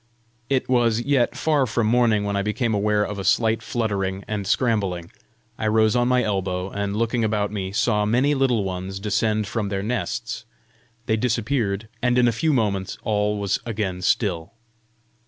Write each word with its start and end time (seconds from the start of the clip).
It 0.49 0.67
was 0.67 0.99
yet 1.01 1.37
far 1.37 1.67
from 1.67 1.85
morning 1.85 2.23
when 2.23 2.35
I 2.35 2.41
became 2.41 2.73
aware 2.73 3.03
of 3.05 3.19
a 3.19 3.23
slight 3.23 3.61
fluttering 3.61 4.23
and 4.27 4.47
scrambling. 4.47 5.11
I 5.59 5.67
rose 5.67 5.95
on 5.95 6.07
my 6.07 6.23
elbow, 6.23 6.71
and 6.71 6.95
looking 6.97 7.23
about 7.23 7.51
me, 7.51 7.71
saw 7.71 8.03
many 8.05 8.33
Little 8.33 8.63
Ones 8.63 8.99
descend 8.99 9.45
from 9.45 9.69
their 9.69 9.83
nests. 9.83 10.43
They 11.05 11.17
disappeared, 11.17 11.87
and 12.01 12.17
in 12.17 12.27
a 12.27 12.31
few 12.31 12.51
moments 12.51 12.97
all 13.03 13.37
was 13.39 13.59
again 13.63 14.01
still. 14.01 14.53